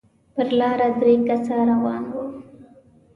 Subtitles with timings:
[0.33, 2.23] پر لاره درې کسه روان وو.